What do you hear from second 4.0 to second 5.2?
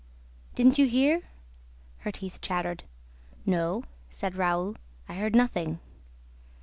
said Raoul, "I